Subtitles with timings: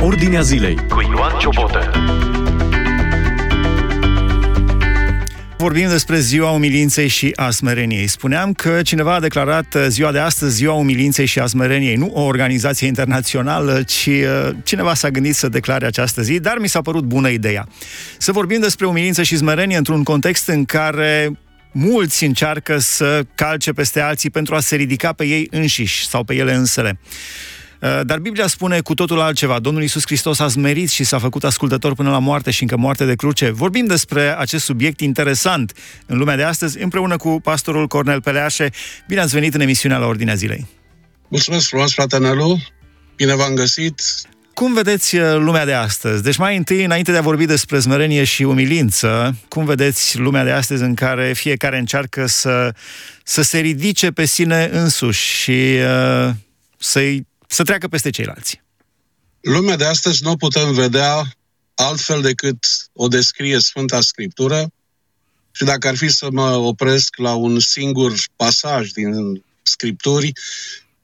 [0.00, 1.92] Ordinea Zilei cu Ioan Ciobotă.
[5.56, 8.06] Vorbim despre ziua umilinței și a smereniei.
[8.06, 12.10] Spuneam că cineva a declarat uh, ziua de astăzi ziua umilinței și a smereniei, nu
[12.14, 16.80] o organizație internațională, ci uh, cineva s-a gândit să declare această zi, dar mi s-a
[16.80, 17.68] părut bună ideea.
[18.18, 21.38] Să vorbim despre umilință și smerenie într-un context în care
[21.72, 26.34] mulți încearcă să calce peste alții pentru a se ridica pe ei înșiși sau pe
[26.34, 26.98] ele însele.
[27.80, 29.58] Uh, dar Biblia spune cu totul altceva.
[29.58, 33.04] Domnul Iisus Hristos a smerit și s-a făcut ascultător până la moarte și încă moarte
[33.04, 33.50] de cruce.
[33.50, 35.72] Vorbim despre acest subiect interesant
[36.06, 38.70] în lumea de astăzi, împreună cu pastorul Cornel Peleașe.
[39.08, 40.66] Bine ați venit în emisiunea la Ordinea Zilei.
[41.28, 42.58] Mulțumesc frumos, frate Nelu.
[43.16, 44.02] Bine v-am găsit.
[44.54, 46.22] Cum vedeți uh, lumea de astăzi?
[46.22, 50.50] Deci mai întâi, înainte de a vorbi despre smerenie și umilință, cum vedeți lumea de
[50.50, 52.74] astăzi în care fiecare încearcă să,
[53.24, 55.76] să se ridice pe sine însuși și
[56.26, 56.30] uh,
[56.78, 58.62] să-i să treacă peste ceilalți.
[59.40, 61.32] Lumea de astăzi nu o putem vedea
[61.74, 64.70] altfel decât o descrie Sfânta Scriptură
[65.52, 70.32] și dacă ar fi să mă opresc la un singur pasaj din Scripturi,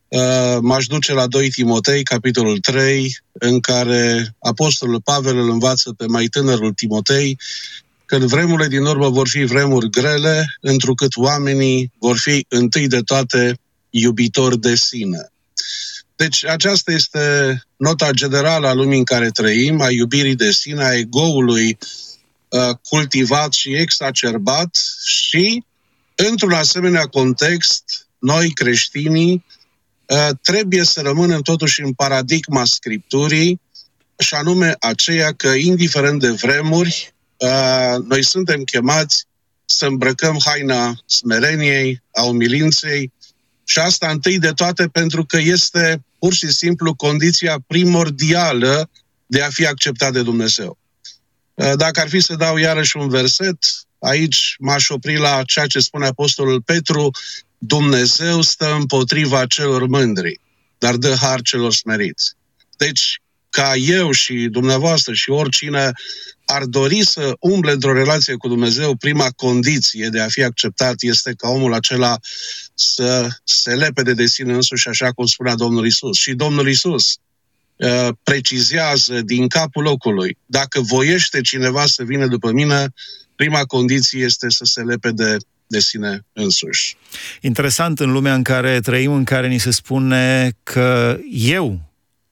[0.09, 6.07] uh, m-aș duce la 2 Timotei, capitolul 3, în care Apostolul Pavel îl învață pe
[6.07, 7.39] mai tânărul Timotei
[8.05, 13.59] că vremurile din urmă vor fi vremuri grele, întrucât oamenii vor fi întâi de toate
[13.91, 15.33] iubitori de sine.
[16.17, 20.95] Deci aceasta este nota generală a lumii în care trăim, a iubirii de sine, a
[20.95, 21.79] egoului
[22.49, 25.65] uh, cultivat și exacerbat și,
[26.15, 29.45] într-un asemenea context, noi creștinii
[30.07, 33.61] uh, trebuie să rămânem totuși în paradigma Scripturii
[34.19, 39.25] și anume aceea că, indiferent de vremuri, uh, noi suntem chemați
[39.65, 43.13] să îmbrăcăm haina smereniei, a umilinței,
[43.65, 48.91] și asta întâi de toate pentru că este pur și simplu condiția primordială
[49.27, 50.79] de a fi acceptat de Dumnezeu.
[51.55, 53.59] Uh, dacă ar fi să dau iarăși un verset,
[53.99, 57.11] aici m-aș opri la ceea ce spune Apostolul Petru,
[57.59, 60.41] Dumnezeu stă împotriva celor mândri,
[60.79, 62.33] dar dă har celor smeriți.
[62.77, 63.23] Deci,
[63.55, 65.93] ca eu și dumneavoastră și oricine
[66.45, 71.33] ar dori să umble într-o relație cu Dumnezeu, prima condiție de a fi acceptat este
[71.37, 72.17] ca omul acela
[72.75, 76.17] să se lepede de sine însuși, așa cum spunea Domnul Isus.
[76.17, 77.17] Și Domnul Isus
[77.77, 82.93] uh, precizează din capul locului, dacă voiește cineva să vină după mine,
[83.37, 86.97] prima condiție este să se lepede de sine însuși.
[87.41, 91.84] Interesant în lumea în care trăim, în care ni se spune că eu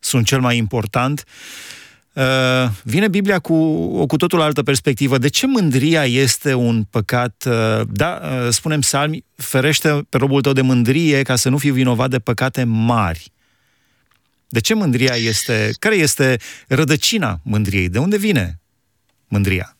[0.04, 1.24] sunt cel mai important,
[2.12, 3.54] Uh, vine Biblia cu
[3.98, 5.18] o cu totul altă perspectivă.
[5.18, 7.44] De ce mândria este un păcat?
[7.46, 11.70] Uh, da, uh, spunem salmi, ferește pe robul tău de mândrie ca să nu fii
[11.70, 13.32] vinovat de păcate mari.
[14.48, 15.70] De ce mândria este...
[15.78, 16.36] Care este
[16.68, 17.88] rădăcina mândriei?
[17.88, 18.60] De unde vine
[19.28, 19.76] mândria?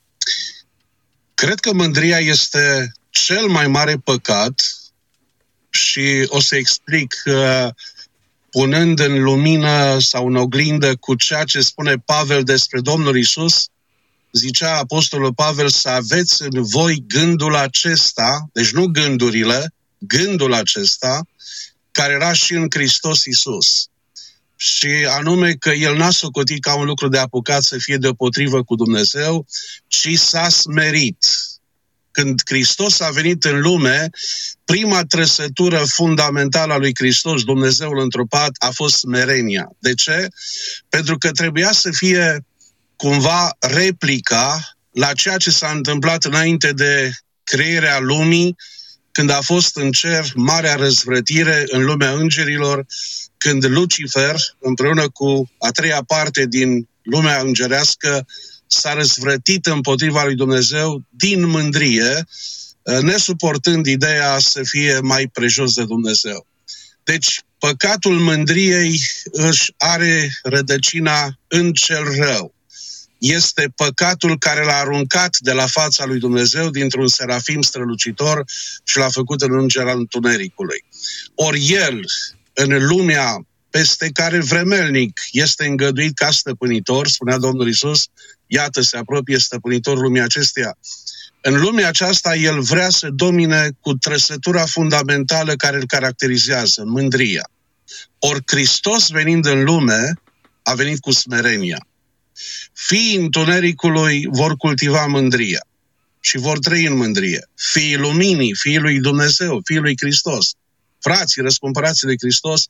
[1.35, 4.63] Cred că mândria este cel mai mare păcat
[5.71, 7.69] și o să explic uh,
[8.53, 13.67] punând în lumină sau în oglindă cu ceea ce spune Pavel despre Domnul Isus,
[14.33, 21.21] zicea Apostolul Pavel să aveți în voi gândul acesta, deci nu gândurile, gândul acesta,
[21.93, 23.87] care era și în Hristos Isus.
[24.57, 28.75] Și anume că el n-a socotit ca un lucru de apucat să fie deopotrivă cu
[28.75, 29.47] Dumnezeu,
[29.87, 31.27] ci s-a smerit
[32.13, 34.11] când Hristos a venit în lume,
[34.65, 39.69] prima trăsătură fundamentală a lui Hristos, Dumnezeul întrupat, a fost smerenia.
[39.79, 40.29] De ce?
[40.89, 42.45] Pentru că trebuia să fie
[42.97, 47.11] cumva replica la ceea ce s-a întâmplat înainte de
[47.45, 48.57] crearea lumii,
[49.13, 52.87] când a fost în cer marea răzvrătire în lumea îngerilor,
[53.37, 58.27] când Lucifer, împreună cu a treia parte din lumea îngerească,
[58.73, 62.27] s-a răzvrătit împotriva lui Dumnezeu din mândrie,
[62.83, 66.47] uh, nesuportând ideea să fie mai prejos de Dumnezeu.
[67.05, 72.55] Deci, păcatul mândriei își are rădăcina în cel rău.
[73.19, 78.45] Este păcatul care l-a aruncat de la fața lui Dumnezeu dintr-un serafim strălucitor
[78.85, 80.85] și l-a făcut în înger al întunericului.
[81.35, 82.01] Ori el,
[82.53, 88.07] în lumea peste care vremelnic este îngăduit ca stăpânitor, spunea Domnul Isus,
[88.47, 90.79] iată, se apropie stăpânitorul lumii acesteia.
[91.41, 97.51] În lumea aceasta, el vrea să domine cu trăsătura fundamentală care îl caracterizează, mândria.
[98.19, 100.13] Ori Hristos venind în lume,
[100.63, 101.87] a venit cu smerenia.
[102.73, 105.67] Fiii întunericului vor cultiva mândria
[106.21, 107.49] și vor trăi în mândrie.
[107.55, 110.55] Fiii luminii, fiii lui Dumnezeu, fiii lui Hristos,
[111.03, 112.65] frații răscumpărații de Hristos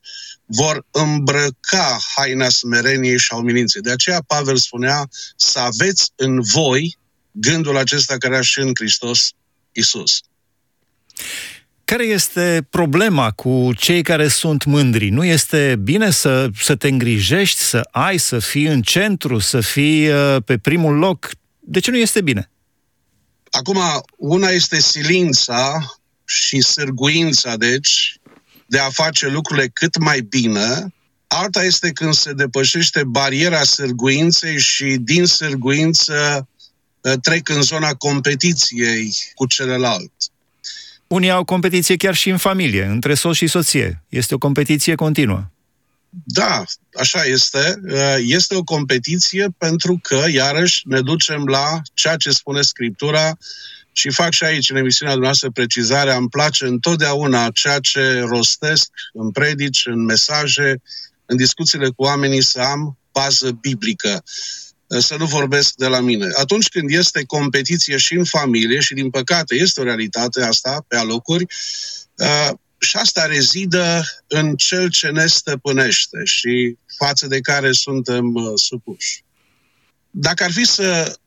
[0.45, 3.81] vor îmbrăca haina smereniei și a umilinței.
[3.81, 6.99] De aceea Pavel spunea să aveți în voi
[7.31, 9.31] gândul acesta care era și în Hristos
[9.73, 10.21] Isus.
[11.85, 15.09] Care este problema cu cei care sunt mândri?
[15.09, 20.09] Nu este bine să, să te îngrijești, să ai, să fii în centru, să fii
[20.09, 21.31] uh, pe primul loc?
[21.61, 22.51] De ce nu este bine?
[23.51, 23.79] Acum,
[24.17, 25.93] una este silința
[26.25, 28.17] și sârguința, deci,
[28.73, 30.95] de a face lucrurile cât mai bine,
[31.27, 36.49] alta este când se depășește bariera sârguinței și din sârguință
[37.01, 40.13] uh, trec în zona competiției cu celălalt.
[41.07, 44.05] Unii au competiție chiar și în familie, între soț și soție.
[44.09, 45.51] Este o competiție continuă.
[46.25, 46.65] Da,
[46.99, 47.81] așa este.
[47.89, 53.39] Uh, este o competiție pentru că, iarăși, ne ducem la ceea ce spune Scriptura
[53.93, 56.17] și fac și aici, în emisiunea dumneavoastră, precizarea.
[56.17, 60.83] Îmi place întotdeauna ceea ce rostesc în predici, în mesaje,
[61.27, 64.23] în discuțiile cu oamenii să am bază biblică
[65.01, 66.29] să nu vorbesc de la mine.
[66.35, 70.97] Atunci când este competiție și în familie, și din păcate este o realitate asta pe
[70.97, 71.47] alocuri,
[72.17, 78.53] uh, și asta rezidă în cel ce ne stăpânește și față de care suntem uh,
[78.55, 79.25] supuși.
[80.11, 81.22] Dacă ar fi să mm,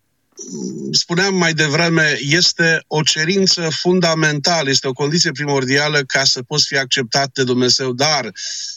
[0.92, 6.78] spuneam mai devreme, este o cerință fundamentală, este o condiție primordială ca să poți fi
[6.78, 8.32] acceptat de Dumnezeu, dar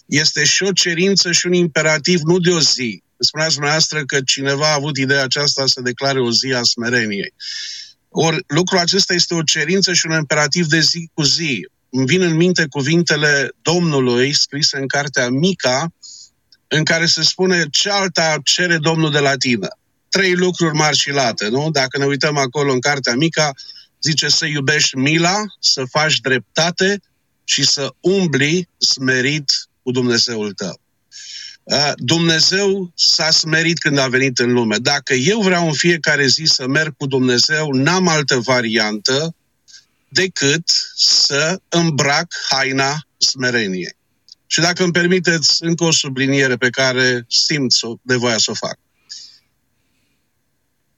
[0.06, 4.70] este și o cerință și un imperativ nu de o zi, spuneați dumneavoastră că cineva
[4.70, 7.34] a avut ideea aceasta să declare o zi a smereniei.
[8.08, 11.68] Ori lucrul acesta este o cerință și un imperativ de zi cu zi.
[11.90, 15.92] Îmi vin în minte cuvintele Domnului scrise în cartea Mica,
[16.68, 19.68] în care se spune ce alta cere Domnul de la tine.
[20.08, 21.70] Trei lucruri mari și late, nu?
[21.70, 23.52] Dacă ne uităm acolo în cartea Mica,
[24.02, 27.00] zice să iubești mila, să faci dreptate
[27.44, 29.52] și să umbli smerit
[29.82, 30.80] cu Dumnezeul tău.
[31.96, 34.76] Dumnezeu s-a smerit când a venit în lume.
[34.76, 39.34] Dacă eu vreau în fiecare zi să merg cu Dumnezeu, n-am altă variantă
[40.08, 40.62] decât
[40.96, 43.96] să îmbrac haina smereniei.
[44.46, 47.72] Și dacă îmi permiteți încă o subliniere pe care simt
[48.02, 48.78] nevoia să o fac.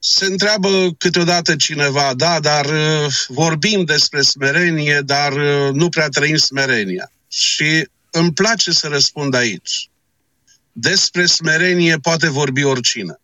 [0.03, 6.35] Se întreabă câteodată cineva, da, dar uh, vorbim despre smerenie, dar uh, nu prea trăim
[6.35, 7.11] smerenia.
[7.27, 9.89] Și îmi place să răspund aici.
[10.71, 13.19] Despre smerenie poate vorbi oricine.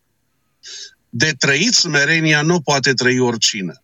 [1.10, 3.82] De trăit smerenia nu poate trăi oricine.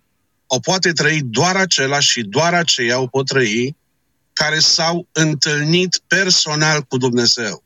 [0.48, 3.76] O poate trăi doar acela și doar aceia o pot trăi
[4.34, 7.64] care s-au întâlnit personal cu Dumnezeu,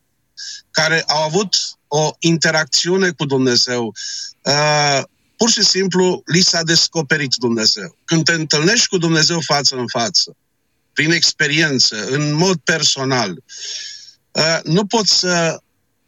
[0.72, 1.56] care au avut
[1.88, 3.94] o interacțiune cu Dumnezeu.
[4.42, 5.02] Uh,
[5.38, 7.98] pur și simplu li s-a descoperit Dumnezeu.
[8.06, 10.36] Când te întâlnești cu Dumnezeu față în față,
[10.94, 13.44] prin experiență, în mod personal,
[14.32, 15.62] uh, nu poți să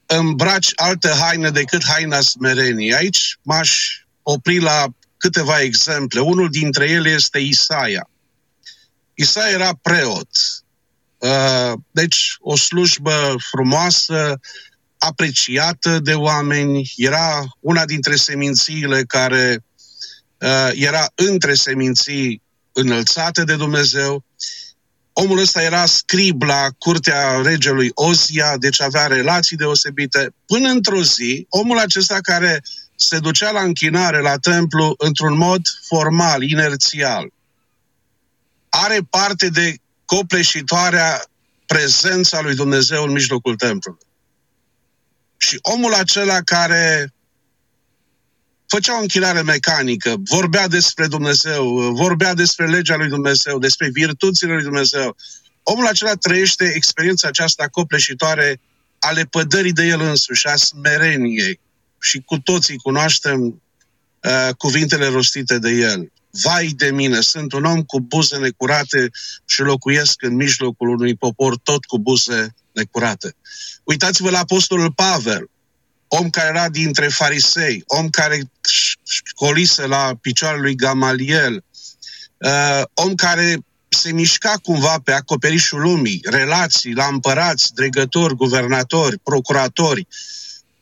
[0.05, 2.93] îmbraci altă haină decât haina smereniei.
[2.93, 3.71] Aici m-aș
[4.23, 4.85] opri la
[5.17, 6.19] câteva exemple.
[6.19, 8.09] Unul dintre ele este Isaia.
[9.13, 10.29] Isaia era preot.
[11.17, 14.39] Uh, deci o slujbă frumoasă,
[14.99, 19.63] apreciată de oameni, era una dintre semințiile care
[20.37, 22.41] uh, era între seminții
[22.71, 24.23] înălțate de Dumnezeu
[25.21, 30.33] Omul ăsta era scrib la curtea regelui Ozia, deci avea relații deosebite.
[30.45, 32.63] Până într-o zi, omul acesta care
[32.95, 37.31] se ducea la închinare la templu într-un mod formal, inerțial,
[38.69, 39.75] are parte de
[40.05, 41.23] copleșitoarea
[41.65, 44.08] prezența lui Dumnezeu în mijlocul templului.
[45.41, 47.13] Și omul acela care
[48.67, 54.63] făcea o închinare mecanică, vorbea despre Dumnezeu, vorbea despre legea lui Dumnezeu, despre virtuțile lui
[54.63, 55.15] Dumnezeu.
[55.63, 58.59] Omul acela trăiește experiența aceasta copleșitoare
[58.99, 61.59] ale pădării de el însuși, a smereniei.
[62.01, 66.11] Și cu toții cunoaștem uh, cuvintele rostite de el.
[66.31, 69.09] Vai de mine, sunt un om cu buze necurate
[69.45, 73.35] și locuiesc în mijlocul unui popor tot cu buze necurate.
[73.83, 75.49] Uitați-vă la Apostolul Pavel,
[76.07, 78.51] om care era dintre farisei, om care
[79.23, 81.63] școlise la picioarele lui Gamaliel,
[82.37, 83.57] uh, om care
[83.89, 90.07] se mișca cumva pe acoperișul lumii, relații la împărați, dregători, guvernatori, procuratori.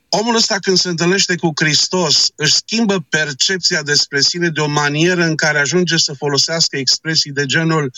[0.10, 5.24] Omul ăsta când se întâlnește cu Hristos își schimbă percepția despre sine de o manieră
[5.24, 7.92] în care ajunge să folosească expresii de genul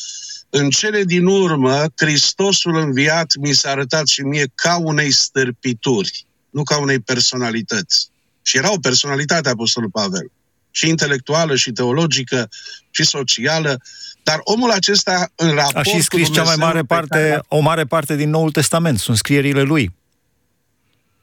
[0.50, 6.64] în cele din urmă, Hristosul înviat mi s-a arătat și mie ca unei stârpituri nu
[6.64, 8.10] ca unei personalități.
[8.42, 10.32] Și era o personalitate Apostolul Pavel.
[10.72, 12.50] și intelectuală, și teologică,
[12.92, 13.82] și socială,
[14.24, 17.42] dar omul acesta în raport A și scris cea mai mare parte, care...
[17.48, 19.92] o mare parte din Noul Testament, sunt scrierile lui.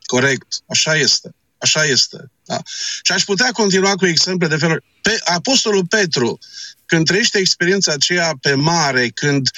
[0.07, 1.35] Corect, așa este.
[1.59, 2.31] Așa este.
[2.45, 2.59] Da.
[3.03, 4.83] Și aș putea continua cu exemple de felul.
[5.03, 6.39] Pe Apostolul Petru,
[6.87, 9.49] când trăiește experiența aceea pe mare, când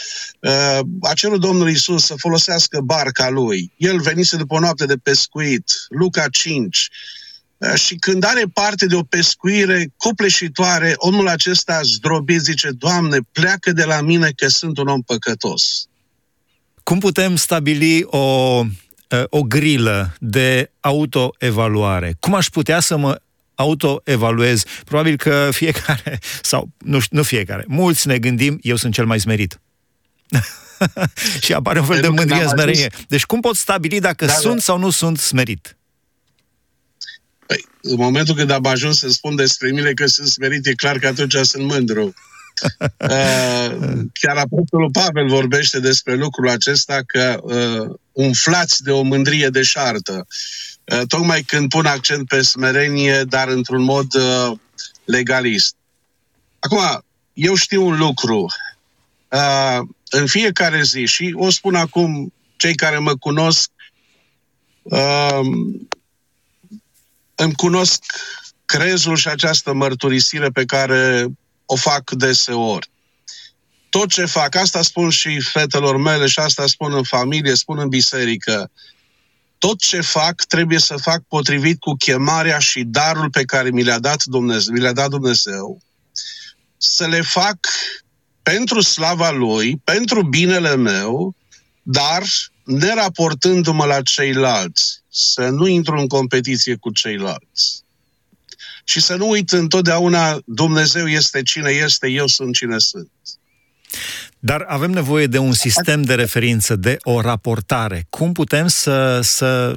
[0.40, 4.97] uh, a cerut Domnul Isus să folosească barca lui, el venise după o noapte de
[4.97, 6.88] pescuit, Luca 5,
[7.57, 13.73] uh, și când are parte de o pescuire copleșitoare, omul acesta zdrobit zice, Doamne, pleacă
[13.73, 15.87] de la mine că sunt un om păcătos.
[16.83, 18.67] Cum putem stabili o Uh,
[19.29, 22.17] o grilă de autoevaluare.
[22.21, 23.21] Cum aș putea să mă
[23.55, 24.62] autoevaluez?
[24.85, 29.61] Probabil că fiecare, sau nu, nu fiecare, mulți ne gândim, eu sunt cel mai smerit.
[31.45, 32.91] și apare un fel de mândrie în smerenie.
[33.09, 34.61] Deci cum pot stabili dacă da, sunt da.
[34.61, 35.77] sau nu sunt smerit?
[37.47, 40.99] Păi, în momentul când am ajuns să spun despre mine că sunt smerit, e clar
[40.99, 42.15] că atunci sunt mândru.
[42.97, 50.27] Uh, chiar Apostolul Pavel vorbește despre lucrul acesta că uh, umflați de o mândrie deșartă.
[50.85, 54.59] Uh, tocmai când pun accent pe smerenie, dar într-un mod uh,
[55.05, 55.75] legalist.
[56.59, 58.47] Acum, eu știu un lucru.
[59.29, 63.71] Uh, în fiecare zi, și o spun acum cei care mă cunosc,
[64.83, 65.41] uh,
[67.35, 68.03] îmi cunosc
[68.65, 71.27] crezul și această mărturisire pe care
[71.70, 72.90] o fac deseori.
[73.90, 77.88] Tot ce fac, asta spun și fetelor mele și asta spun în familie, spun în
[77.88, 78.70] biserică,
[79.58, 83.98] tot ce fac trebuie să fac potrivit cu chemarea și darul pe care mi le-a
[83.98, 85.82] dat Dumnezeu, mi le-a dat Dumnezeu
[86.76, 87.58] să le fac
[88.42, 91.34] pentru slava Lui, pentru binele meu,
[91.82, 92.22] dar
[92.64, 97.87] neraportându-mă la ceilalți, să nu intru în competiție cu ceilalți
[98.88, 103.11] și să nu uit întotdeauna Dumnezeu este cine este, eu sunt cine sunt.
[104.38, 108.07] Dar avem nevoie de un sistem de referință, de o raportare.
[108.11, 109.76] Cum putem să, să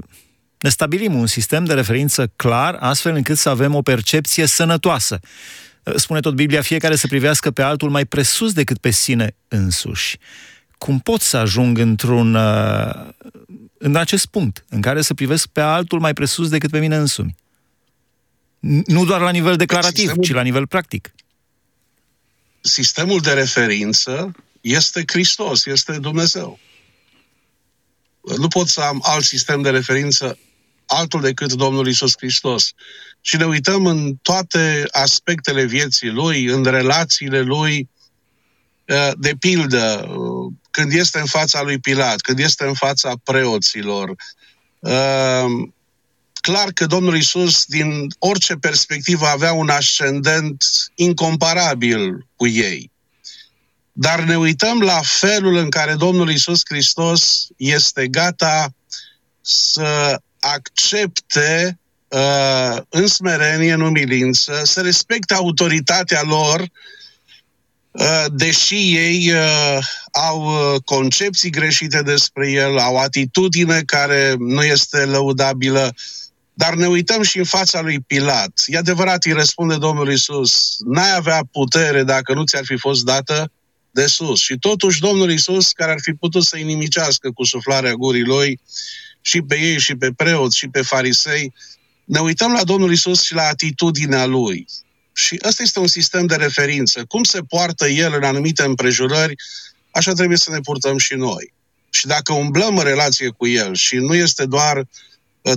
[0.60, 5.20] ne stabilim un sistem de referință clar, astfel încât să avem o percepție sănătoasă?
[5.96, 10.18] Spune tot Biblia, fiecare să privească pe altul mai presus decât pe sine însuși.
[10.78, 13.10] Cum pot să ajung într-un, uh,
[13.78, 17.36] în acest punct, în care să privesc pe altul mai presus decât pe mine însumi?
[18.86, 21.14] Nu doar la nivel declarativ, sistemul, ci la nivel practic.
[22.62, 26.60] Sistemul de referință este Hristos, este Dumnezeu.
[28.38, 30.38] Nu pot să am alt sistem de referință
[30.86, 32.72] altul decât Domnul Isus Hristos.
[33.22, 37.90] Și ne uităm în toate aspectele vieții Lui, în relațiile Lui,
[39.18, 40.12] de pildă,
[40.72, 44.16] când este în fața lui Pilat, când este în fața preoților,
[46.42, 50.64] clar că Domnul Isus, din orice perspectivă, avea un ascendent
[50.96, 52.92] incomparabil cu ei.
[53.92, 58.74] Dar ne uităm la felul în care Domnul Isus Hristos este gata
[59.42, 66.60] să accepte uh, în smerenie, în umilință, să respecte autoritatea lor,
[67.92, 69.78] uh, deși ei uh,
[70.12, 75.94] au uh, concepții greșite despre el, au atitudine care nu este lăudabilă,
[76.54, 78.64] dar ne uităm și în fața lui Pilat.
[78.66, 83.52] E adevărat, îi răspunde Domnul Isus, n-ai avea putere dacă nu ți-ar fi fost dată
[83.92, 84.40] de sus.
[84.40, 88.60] Și totuși Domnul Isus, care ar fi putut să-i nimicească cu suflarea gurii lui,
[89.22, 91.54] și pe ei, și pe preoți, și pe farisei,
[92.06, 94.66] ne uităm la Domnul Isus și la atitudinea lui.
[95.14, 97.06] Și ăsta este un sistem de referință.
[97.08, 99.36] Cum se poartă el în anumite împrejurări,
[99.92, 101.54] așa trebuie să ne purtăm și noi.
[101.90, 104.86] Și dacă umblăm în relație cu el și nu este doar uh,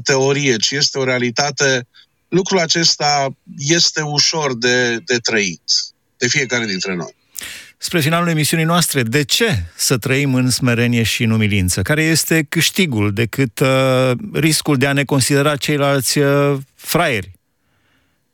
[0.02, 1.86] teorie, ci este o realitate,
[2.28, 5.62] lucrul acesta este ușor de, de trăit
[6.16, 7.14] de fiecare dintre noi.
[7.78, 11.82] Spre finalul emisiunii noastre, de ce să trăim în smerenie și în umilință?
[11.82, 17.32] Care este câștigul decât uh, riscul de a ne considera ceilalți uh, fraieri?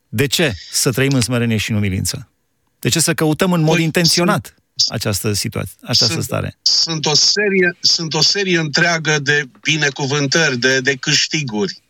[0.09, 2.31] De ce să trăim în smerenie și în umilință?
[2.79, 4.55] De ce să căutăm în mod păi, intenționat
[4.89, 6.59] această situație, această sunt, stare?
[6.63, 11.83] Sunt o, serie, sunt o serie întreagă de binecuvântări, de, de câștiguri.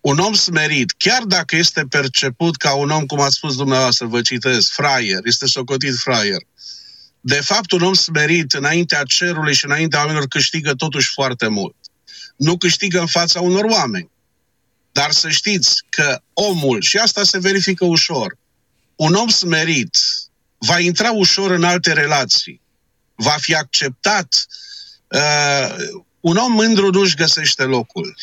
[0.00, 4.20] Un om smerit, chiar dacă este perceput ca un om, cum ați spus dumneavoastră, vă
[4.20, 6.40] citesc, fraier, este socotit fraier,
[7.20, 11.74] de fapt un om smerit înaintea cerului și înaintea oamenilor câștigă totuși foarte mult.
[12.36, 14.10] Nu câștigă în fața unor oameni.
[14.92, 18.36] Dar să știți că omul, și asta se verifică ușor,
[18.96, 19.96] un om smerit
[20.66, 22.60] va intra ușor în alte relații,
[23.14, 24.46] va fi acceptat.
[25.08, 25.74] Uh,
[26.20, 28.16] un om mândru nu-și găsește locul.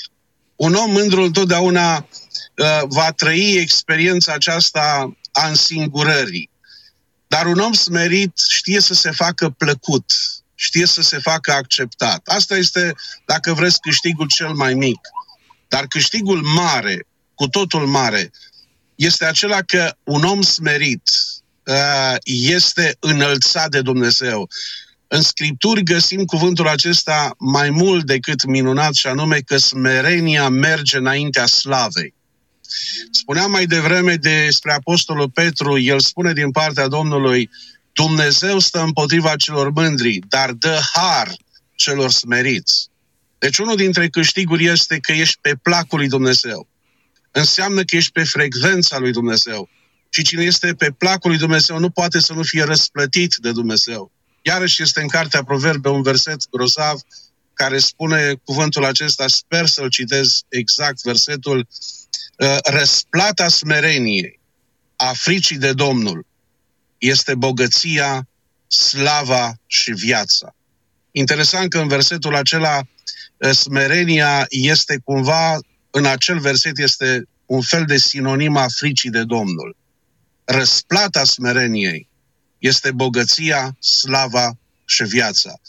[0.55, 6.49] Un om mândru întotdeauna uh, va trăi experiența aceasta a însingurării.
[7.27, 10.11] Dar un om smerit știe să se facă plăcut,
[10.55, 12.27] știe să se facă acceptat.
[12.27, 12.95] Asta este,
[13.25, 14.99] dacă vreți, câștigul cel mai mic.
[15.67, 18.31] Dar câștigul mare, cu totul mare,
[18.95, 21.30] este acela că un om smerit uh,
[22.23, 24.49] este înălțat de Dumnezeu.
[25.07, 31.45] În Scripturi găsim cuvântul acesta mai mult decât minunat și anume că smerenia merge înaintea
[31.45, 32.13] slavei.
[33.11, 37.49] Spuneam mai devreme despre Apostolul Petru, el spune din partea Domnului,
[37.93, 41.35] Dumnezeu stă împotriva celor mândri, dar dă har
[41.75, 42.89] celor smeriți.
[43.37, 46.67] Deci unul dintre câștiguri este că ești pe placul lui Dumnezeu.
[47.31, 49.69] Înseamnă că ești pe frecvența lui Dumnezeu.
[50.13, 54.11] Și cine este pe placul lui Dumnezeu nu poate să nu fie răsplătit de Dumnezeu.
[54.41, 56.99] Iarăși este în Cartea Proverbe un verset grozav
[57.53, 61.67] care spune cuvântul acesta, sper să-l citez exact, versetul,
[62.39, 64.39] ă, răsplata smereniei,
[64.95, 66.25] a fricii de Domnul,
[66.97, 68.27] este bogăția,
[68.67, 70.55] slava și viața.
[71.11, 72.81] Interesant că în versetul acela
[73.41, 75.59] ă, smerenia este cumva,
[75.91, 79.75] în acel verset este un fel de sinonim a fricii de Domnul.
[80.51, 82.09] Răsplata smereniei
[82.57, 85.59] este bogăția, slava și viața.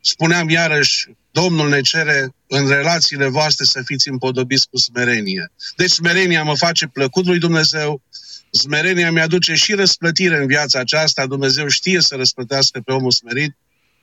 [0.00, 5.52] Spuneam iarăși, Domnul ne cere în relațiile voastre să fiți împodobiți cu smerenie.
[5.76, 8.02] Deci smerenia mă face plăcut lui Dumnezeu,
[8.50, 13.56] smerenia mi-aduce și răsplătire în viața aceasta, Dumnezeu știe să răsplătească pe omul smerit,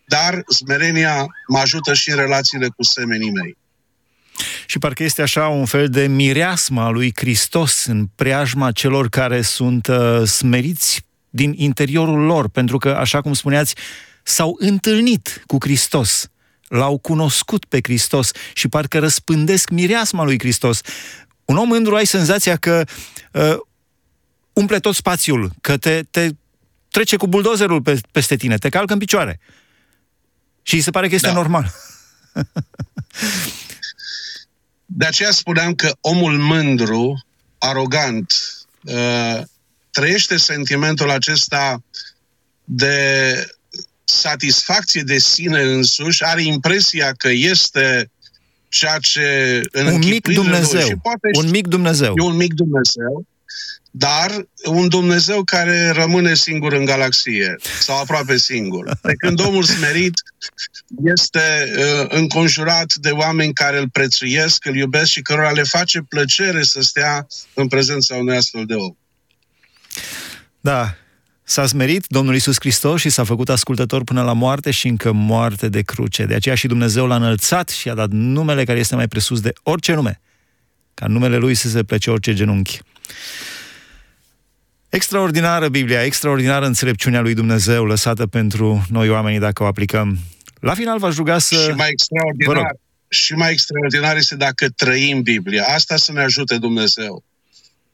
[0.08, 3.58] dar smerenia mă ajută și în relațiile cu semenii mei.
[4.66, 9.88] Și parcă este așa un fel de mireasma lui Hristos în preajma celor care sunt
[9.88, 13.76] uh, smeriți din interiorul lor, pentru că, așa cum spuneați,
[14.24, 16.28] s-au întâlnit cu Hristos,
[16.68, 20.82] l-au cunoscut pe Hristos și parcă răspândesc mireasma lui Hristos.
[21.46, 22.84] Un om mândru ai senzația că
[23.32, 23.56] uh,
[24.54, 26.30] umple tot spațiul, că te, te
[26.90, 29.40] trece cu buldozerul pe, peste tine, te calcă în picioare.
[30.62, 31.34] Și îi se pare că este da.
[31.34, 31.74] normal.
[34.96, 37.26] De aceea spuneam că omul mândru,
[37.58, 38.34] arogant,
[38.84, 39.42] uh,
[39.92, 41.84] trăiește sentimentul acesta
[42.64, 43.36] de
[44.04, 48.12] satisfacție de sine însuși, are impresia că este
[48.68, 50.82] ceea ce în un mic Dumnezeu.
[50.82, 52.14] Și poate un mic Dumnezeu.
[52.18, 53.26] E un mic Dumnezeu,
[53.96, 58.98] dar un Dumnezeu care rămâne singur în galaxie sau aproape singur.
[59.02, 60.14] De când omul smerit
[61.04, 66.64] este uh, înconjurat de oameni care îl prețuiesc, îl iubesc și cărora le face plăcere
[66.64, 68.96] să stea în prezența unui astfel de om.
[70.60, 70.96] Da,
[71.46, 75.70] S-a smerit Domnul Isus Hristos și s-a făcut ascultător până la moarte și încă moarte
[75.70, 76.26] de cruce.
[76.26, 79.54] De aceea și Dumnezeu l-a înălțat și a dat numele care este mai presus de
[79.64, 80.22] orice nume,
[80.94, 82.80] ca numele Lui să se plece orice genunchi.
[84.94, 90.20] Extraordinară Biblia, extraordinară înțelepciunea lui Dumnezeu lăsată pentru noi oamenii dacă o aplicăm.
[90.60, 91.56] La final v-aș ruga să...
[91.56, 92.76] Și mai extraordinar,
[93.08, 95.64] și mai extraordinar este dacă trăim Biblia.
[95.64, 97.24] Asta să ne ajute Dumnezeu.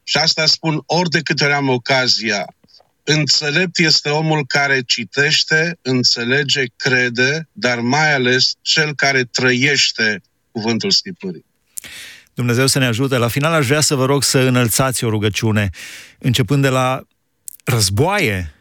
[0.03, 2.45] Și asta spun ori de câte ori am ocazia.
[3.03, 11.45] Înțelept este omul care citește, înțelege, crede, dar mai ales cel care trăiește cuvântul Scripturii.
[12.39, 13.17] Dumnezeu să ne ajute.
[13.17, 15.69] La final aș vrea să vă rog să înălțați o rugăciune,
[16.19, 17.01] începând de la
[17.63, 18.53] războaie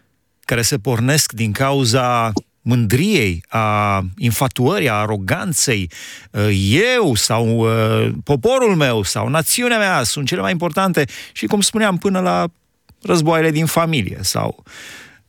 [0.45, 5.91] care se pornesc din cauza mândriei, a infatuării, a aroganței,
[6.71, 11.97] eu sau uh, poporul meu sau națiunea mea sunt cele mai importante și, cum spuneam,
[11.97, 12.47] până la
[13.03, 14.65] războaiele din familie sau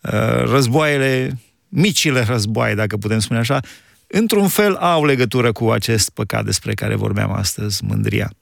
[0.02, 3.60] uh, războaiele, micile războaie, dacă putem spune așa,
[4.08, 8.34] într-un fel au legătură cu acest păcat despre care vorbeam astăzi, mândria.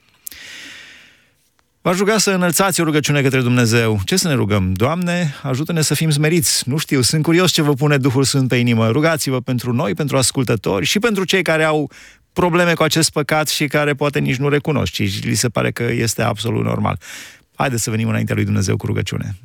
[1.88, 4.00] V-aș ruga să înălțați o rugăciune către Dumnezeu.
[4.06, 4.74] Ce să ne rugăm?
[4.74, 6.70] Doamne, ajută-ne să fim smeriți.
[6.70, 8.90] Nu știu, sunt curios ce vă pune Duhul Sfânt pe inimă.
[8.90, 11.92] Rugați-vă pentru noi, pentru ascultători și pentru cei care au
[12.34, 15.84] probleme cu acest păcat și care poate nici nu recunosc, ci li se pare că
[15.84, 17.00] este absolut normal.
[17.56, 19.36] Haideți să venim înaintea lui Dumnezeu cu rugăciune.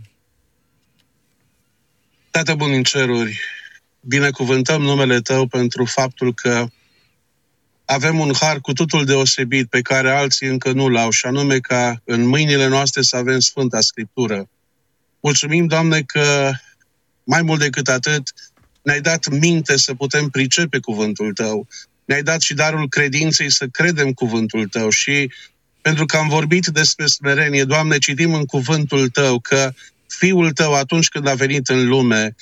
[2.30, 3.40] Tată bun în ceruri,
[4.00, 6.66] binecuvântăm numele Tău pentru faptul că
[7.92, 12.00] avem un har cu totul deosebit pe care alții încă nu l-au, și anume ca
[12.04, 14.48] în mâinile noastre să avem Sfânta Scriptură.
[15.20, 16.50] Mulțumim, Doamne, că
[17.24, 18.22] mai mult decât atât
[18.82, 21.66] ne-ai dat minte să putem pricepe cuvântul Tău.
[22.04, 25.30] Ne-ai dat și darul credinței să credem cuvântul Tău și
[25.80, 29.72] pentru că am vorbit despre smerenie, Doamne, citim în cuvântul Tău că
[30.06, 32.34] Fiul Tău, atunci când a venit în lume,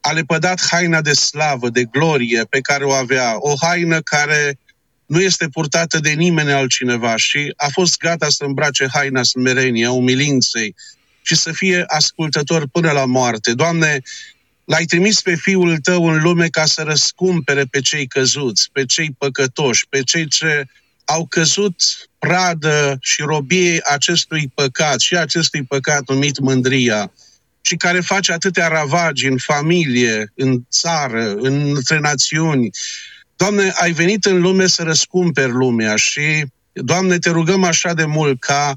[0.00, 4.58] a lepădat haina de slavă, de glorie pe care o avea, o haină care
[5.06, 9.90] nu este purtată de nimeni altcineva și a fost gata să îmbrace haina smereniei, a
[9.90, 10.74] umilinței
[11.22, 13.52] și să fie ascultător până la moarte.
[13.52, 14.02] Doamne,
[14.66, 19.14] L-ai trimis pe Fiul Tău în lume ca să răscumpere pe cei căzuți, pe cei
[19.18, 20.64] păcătoși, pe cei ce
[21.04, 21.74] au căzut
[22.18, 27.12] pradă și robie acestui păcat și acestui păcat numit mândria
[27.60, 32.70] și care face atâtea ravagi în familie, în țară, între națiuni.
[33.36, 38.40] Doamne, ai venit în lume să răscumperi lumea și, Doamne, te rugăm așa de mult
[38.40, 38.76] ca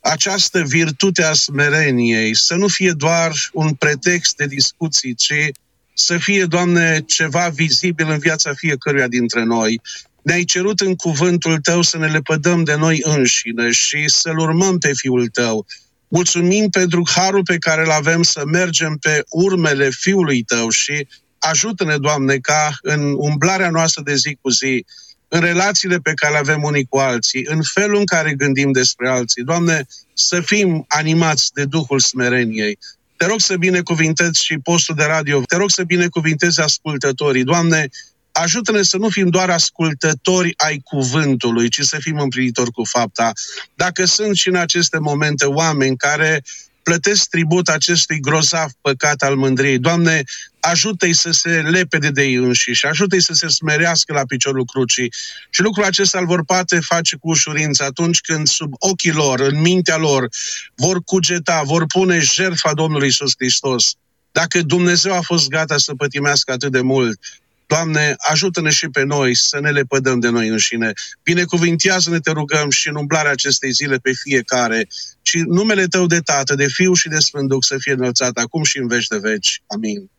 [0.00, 5.50] această virtute a smereniei să nu fie doar un pretext de discuții, ci
[5.94, 9.80] să fie, Doamne, ceva vizibil în viața fiecăruia dintre noi.
[10.22, 14.92] Ne-ai cerut în cuvântul Tău să ne lepădăm de noi înșine și să-L urmăm pe
[14.94, 15.66] Fiul Tău.
[16.08, 21.06] Mulțumim pentru harul pe care îl avem să mergem pe urmele Fiului Tău și
[21.40, 24.84] ajută-ne, Doamne, ca în umblarea noastră de zi cu zi
[25.28, 29.08] în relațiile pe care le avem unii cu alții, în felul în care gândim despre
[29.08, 29.42] alții.
[29.42, 32.78] Doamne, să fim animați de Duhul smereniei.
[33.16, 35.42] Te rog să binecuvintezi și postul de radio.
[35.48, 37.44] Te rog să binecuvintezi ascultătorii.
[37.44, 37.88] Doamne,
[38.32, 43.32] ajută-ne să nu fim doar ascultători ai cuvântului, ci să fim împlinitori cu fapta.
[43.74, 46.42] Dacă sunt și în aceste momente oameni care
[46.82, 49.78] plătesc tribut acestui grozav păcat al mândriei.
[49.78, 50.22] Doamne,
[50.60, 55.12] ajută-i să se lepede de ei înșiși, ajută-i să se smerească la piciorul crucii.
[55.50, 59.60] Și lucrul acesta îl vor poate face cu ușurință atunci când sub ochii lor, în
[59.60, 60.28] mintea lor,
[60.74, 63.94] vor cugeta, vor pune jertfa Domnului Isus Hristos.
[64.32, 67.18] Dacă Dumnezeu a fost gata să pătimească atât de mult,
[67.66, 70.92] Doamne, ajută-ne și pe noi să ne lepădăm de noi înșine.
[71.22, 74.88] Binecuvintează-ne, te rugăm, și în umblarea acestei zile pe fiecare.
[75.22, 78.62] Și numele Tău de Tată, de Fiu și de Sfânt Duh să fie înălțat acum
[78.62, 79.62] și în veci de veci.
[79.66, 80.10] Amin.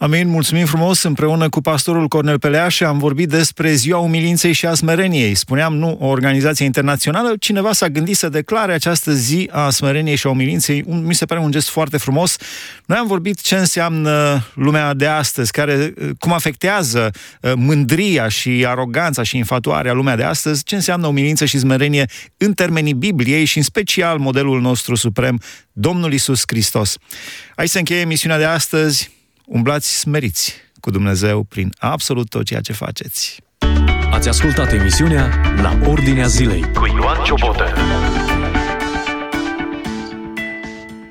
[0.00, 1.02] Amin, mulțumim frumos.
[1.02, 5.34] Împreună cu pastorul Cornel Peleaș am vorbit despre Ziua Umilinței și a Smereniei.
[5.34, 10.26] Spuneam, nu o organizație internațională, cineva s-a gândit să declare această zi a Smereniei și
[10.26, 10.84] a Umilinței.
[10.86, 12.36] Mi se pare un gest foarte frumos.
[12.84, 17.10] Noi am vorbit ce înseamnă lumea de astăzi, care, cum afectează
[17.40, 22.52] uh, mândria și aroganța și infatuarea lumea de astăzi, ce înseamnă umilință și smerenie în
[22.52, 25.40] termenii Bibliei și în special modelul nostru suprem,
[25.72, 26.96] Domnul Isus Hristos.
[27.54, 29.16] Aici se încheie emisiunea de astăzi
[29.48, 33.40] umblați smeriți cu Dumnezeu prin absolut tot ceea ce faceți.
[34.10, 37.64] Ați ascultat emisiunea La Ordinea Zilei cu Ioan Ciobotă.